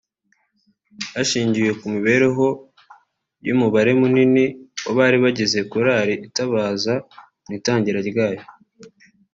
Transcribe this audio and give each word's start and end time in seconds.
Hashingiwe 1.15 1.71
ku 1.79 1.85
mibereho 1.95 2.45
y’umubare 3.45 3.91
munini 3.99 4.45
w’abari 4.85 5.17
bagize 5.23 5.59
korali 5.71 6.13
Itabaza 6.27 6.93
mu 7.45 7.51
itangira 7.57 7.99
ryayo 8.09 8.43